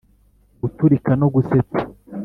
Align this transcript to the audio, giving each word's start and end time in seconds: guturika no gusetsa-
guturika 0.61 1.11
no 1.21 1.27
gusetsa- 1.33 1.83